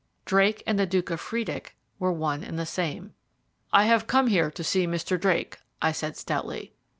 [0.25, 3.13] Drake and the Duke of Friedeck were one and the same.
[3.71, 5.19] "I have come here to see Mr.
[5.21, 6.73] Drake," I said stoutly.